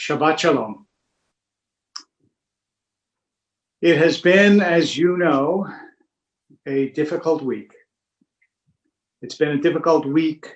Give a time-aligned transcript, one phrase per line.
[0.00, 0.86] Shabbat Shalom.
[3.82, 5.68] It has been, as you know,
[6.66, 7.70] a difficult week.
[9.20, 10.46] It's been a difficult week,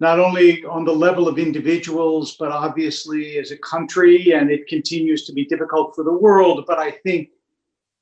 [0.00, 5.24] not only on the level of individuals, but obviously as a country, and it continues
[5.24, 7.30] to be difficult for the world, but I think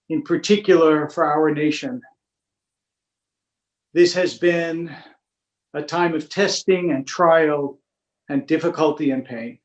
[0.09, 2.03] in particular for our nation.
[3.95, 4.93] This has been
[5.75, 7.79] a time of testing and trial
[8.29, 9.60] and difficulty and pain.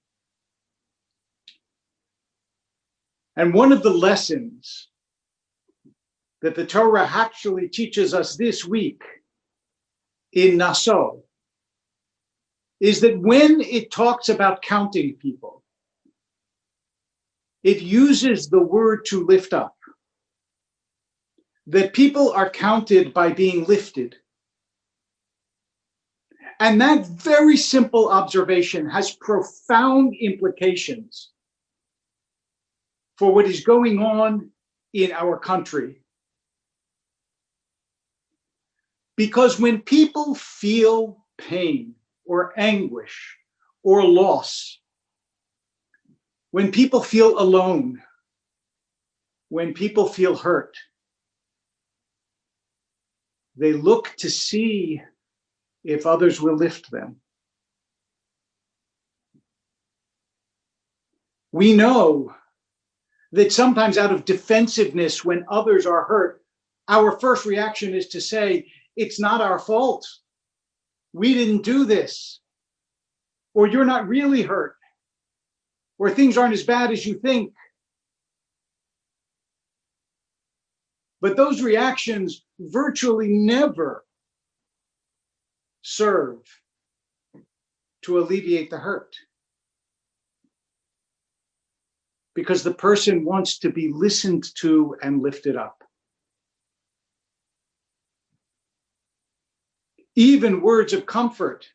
[3.36, 4.88] And one of the lessons
[6.42, 9.02] that the Torah actually teaches us this week
[10.32, 11.24] in Naso
[12.80, 15.64] is that when it talks about counting people,
[17.64, 19.76] it uses the word to lift up.
[21.68, 24.16] That people are counted by being lifted.
[26.60, 31.32] And that very simple observation has profound implications
[33.18, 34.52] for what is going on
[34.94, 36.02] in our country.
[39.16, 43.38] Because when people feel pain or anguish
[43.84, 44.80] or loss,
[46.52, 48.02] when people feel alone,
[49.50, 50.76] when people feel hurt,
[53.56, 55.02] they look to see
[55.84, 57.18] if others will lift them.
[61.52, 62.36] We know
[63.36, 66.42] that sometimes out of defensiveness, when others are hurt,
[66.88, 70.08] our first reaction is to say, it's not our fault.
[71.12, 72.40] We didn't do this.
[73.54, 74.78] Or you're not really hurt.
[76.00, 77.54] Or things aren't as bad as you think.
[81.20, 84.06] But those reactions virtually never
[85.82, 86.38] serve
[88.04, 89.14] to alleviate the hurt.
[92.36, 95.84] Because the person wants to be listened to and lifted up.
[100.16, 101.68] Even words of comfort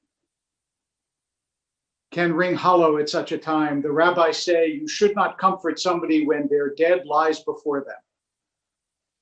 [2.10, 3.82] can ring hollow at such a time.
[3.82, 7.96] The rabbis say you should not comfort somebody when their dead lies before them.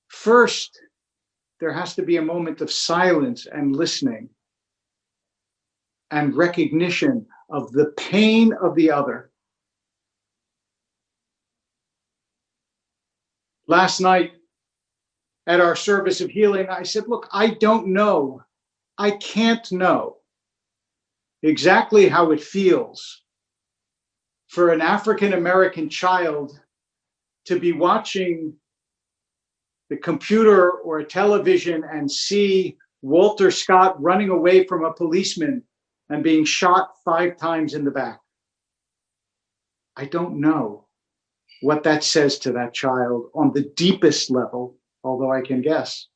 [0.08, 0.80] First,
[1.60, 4.30] there has to be a moment of silence and listening
[6.10, 9.30] and recognition of the pain of the other.
[13.68, 14.32] Last night
[15.46, 18.42] at our service of healing, I said, Look, I don't know.
[18.96, 20.16] I can't know
[21.42, 23.22] exactly how it feels
[24.48, 26.58] for an African American child
[27.44, 28.54] to be watching
[29.90, 35.62] the computer or a television and see Walter Scott running away from a policeman
[36.08, 38.20] and being shot five times in the back.
[39.94, 40.87] I don't know
[41.60, 46.06] what that says to that child on the deepest level, although I can guess.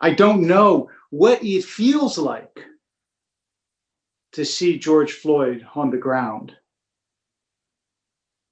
[0.00, 2.64] I don't know what it feels like
[4.32, 6.52] to see George Floyd on the ground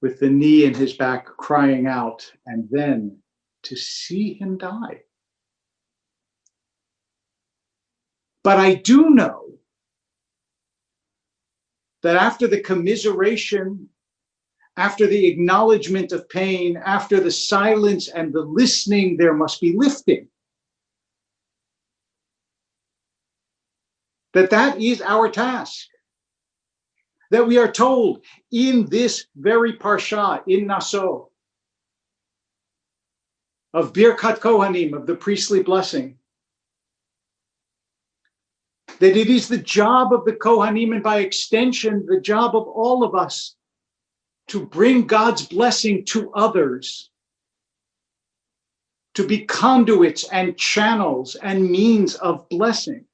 [0.01, 3.17] with the knee in his back crying out and then
[3.63, 5.01] to see him die.
[8.43, 9.45] But I do know
[12.01, 13.89] that after the commiseration,
[14.75, 20.27] after the acknowledgement of pain, after the silence and the listening, there must be lifting.
[24.33, 25.87] That that is our task.
[27.29, 31.29] That we are told in this very parsha, in Naso,
[33.73, 36.17] of Birkat Kohanim, of the priestly blessing,
[38.99, 43.03] that it is the job of the Kohanim and by extension, the job of all
[43.03, 43.55] of us
[44.47, 47.09] to bring God's blessing to others,
[49.15, 53.05] to be conduits and channels and means of blessing.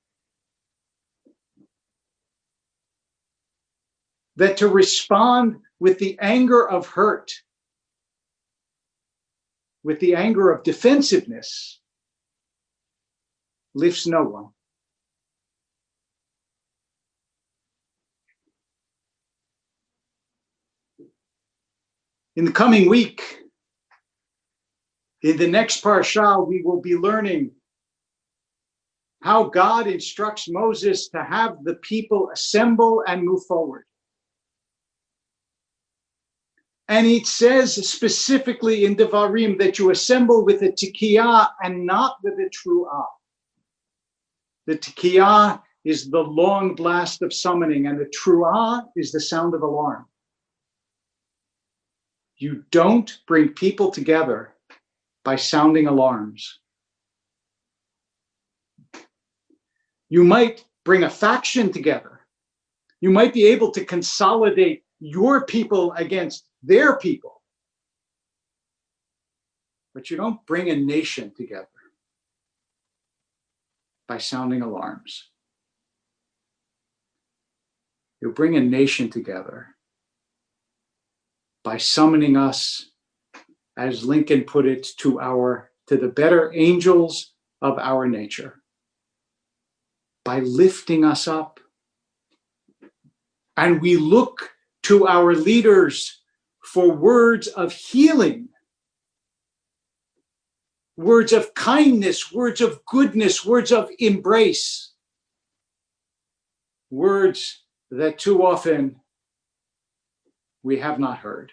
[4.37, 7.31] That to respond with the anger of hurt,
[9.83, 11.79] with the anger of defensiveness,
[13.73, 14.49] lifts no one.
[22.39, 23.21] In the coming week,
[25.23, 27.51] in the next parsha, we will be learning
[29.21, 33.83] how God instructs Moses to have the people assemble and move forward.
[36.87, 42.35] And it says specifically in Devarim that you assemble with a tikiyah and not with
[42.35, 43.07] a truah.
[44.65, 49.61] The tikiyah is the long blast of summoning, and the truah is the sound of
[49.61, 50.05] alarm.
[52.39, 54.53] You don't bring people together
[55.25, 56.59] by sounding alarms.
[60.07, 62.21] You might bring a faction together.
[63.01, 67.41] You might be able to consolidate your people against their people.
[69.93, 71.67] But you don't bring a nation together
[74.07, 75.29] by sounding alarms.
[78.21, 79.75] You bring a nation together
[81.69, 82.89] by summoning us,
[83.77, 88.63] as Lincoln put it, to our to the better angels of our nature,
[90.25, 91.59] by lifting us up.
[93.55, 94.49] And we look
[94.83, 96.19] to our leaders
[96.63, 98.49] for words of healing,
[100.97, 104.91] words of kindness, words of goodness, words of embrace,
[106.89, 108.95] words that too often
[110.63, 111.51] we have not heard.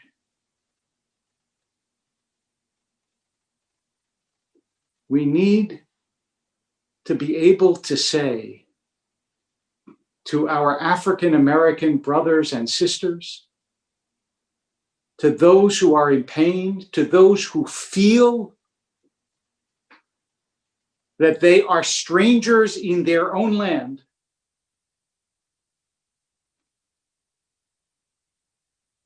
[5.09, 5.83] We need
[7.05, 8.67] to be able to say
[10.27, 13.47] to our African American brothers and sisters,
[15.19, 18.55] to those who are in pain, to those who feel
[21.19, 24.03] that they are strangers in their own land,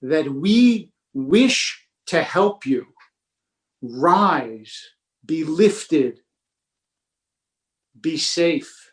[0.03, 2.87] that we wish to help you
[3.83, 4.89] rise,
[5.31, 6.19] be lifted,
[8.01, 8.91] be safe,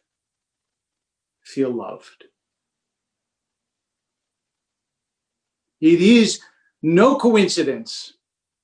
[1.42, 2.26] feel loved.
[5.82, 6.40] It is
[6.84, 8.14] no coincidence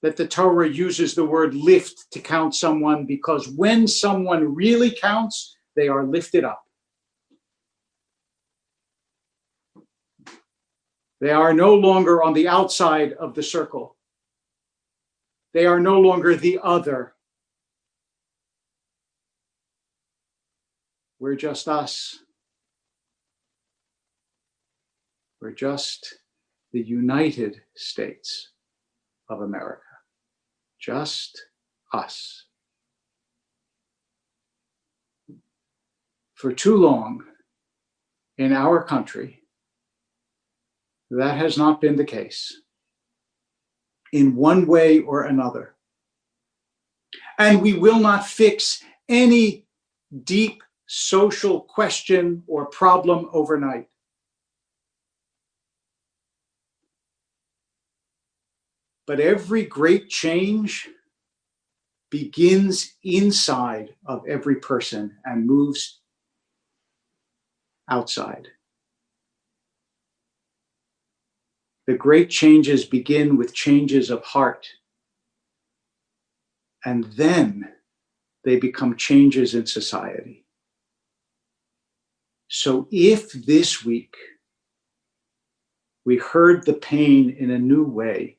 [0.04, 5.58] that the Torah uses the word lift to count someone because when someone really counts,
[5.76, 6.62] they are lifted up.
[11.22, 13.98] They are no longer on the outside of the circle.
[15.56, 17.16] They are no longer the other.
[21.24, 22.20] We're just us.
[25.40, 26.16] We're just
[26.74, 28.50] the United States
[29.30, 29.84] of America.
[30.82, 31.42] Just
[31.94, 32.44] us.
[36.34, 37.24] For too long
[38.38, 39.44] in our country,
[41.10, 42.64] that has not been the case
[44.12, 45.76] in one way or another.
[47.40, 49.66] And we will not fix any
[50.26, 53.88] deep social question or problem overnight.
[59.06, 60.90] But every great change
[62.10, 66.00] begins inside of every person and moves
[67.90, 68.48] outside.
[71.88, 74.68] The great changes begin with changes of heart.
[76.86, 77.74] And then
[78.46, 80.43] they become changes in society.
[82.56, 84.16] So if this week
[86.06, 88.38] we heard the pain in a new way,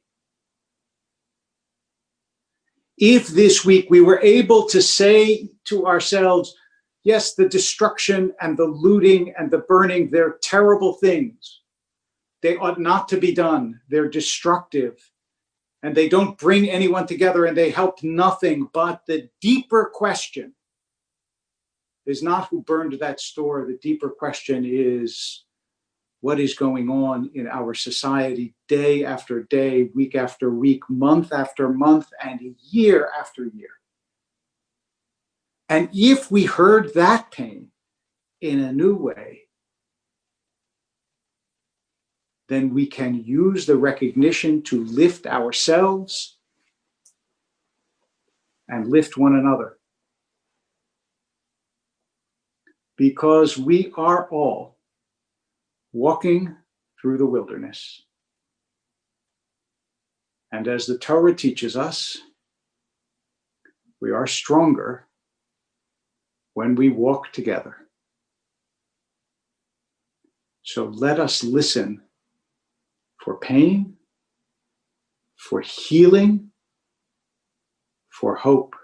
[2.96, 6.55] if this week we were able to say to ourselves,
[7.02, 11.62] yes, the destruction and the looting and the burning, they're terrible things.
[12.40, 13.80] They ought not to be done.
[13.88, 15.11] They're destructive
[15.83, 18.68] and they don't bring anyone together and they help nothing.
[18.73, 20.54] But the deeper question
[22.06, 23.66] is not who burned that store.
[23.66, 25.44] The deeper question is
[26.20, 31.68] what is going on in our society day after day, week after week, month after
[31.68, 33.68] month, and year after year.
[35.68, 37.68] And if we heard that pain
[38.40, 39.42] in a new way,
[42.49, 46.38] then we can use the recognition to lift ourselves
[48.68, 49.78] and lift one another.
[52.97, 54.77] Because we are all
[55.93, 56.55] walking
[57.01, 58.03] through the wilderness.
[60.53, 62.17] And as the Torah teaches us,
[64.01, 65.07] we are stronger
[66.55, 67.77] when we walk together.
[70.63, 72.01] So let us listen
[73.23, 73.97] for pain,
[75.37, 76.51] for healing,
[78.11, 78.75] for hope.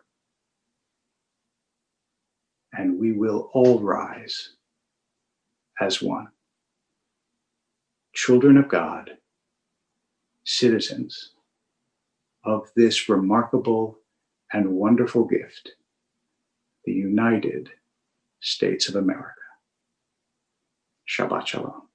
[2.80, 4.54] And we will all rise
[5.82, 6.28] as one.
[8.14, 9.18] Children of God,
[10.44, 11.32] citizens
[12.42, 13.98] of this remarkable
[14.50, 15.72] and wonderful gift,
[16.86, 17.68] the United
[18.40, 19.34] States of America.
[21.06, 21.89] Shabbat Shalom.